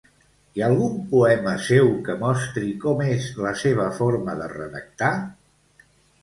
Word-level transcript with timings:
Hi 0.51 0.61
ha 0.61 0.67
algun 0.67 0.93
poema 1.11 1.53
seu 1.65 1.91
que 2.07 2.15
mostri 2.21 2.71
com 2.87 3.03
és 3.09 3.29
la 3.47 3.53
seva 3.65 3.87
forma 3.99 4.35
de 4.41 4.49
redactar? 4.57 5.13